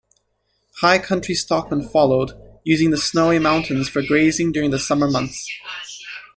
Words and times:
High-country 0.77 1.35
stockmen 1.35 1.87
followed, 1.87 2.31
using 2.63 2.89
the 2.89 2.97
Snowy 2.97 3.37
Mountains 3.37 3.87
for 3.87 4.01
grazing 4.01 4.51
during 4.51 4.71
the 4.71 4.79
summer 4.79 5.07
months. 5.07 5.47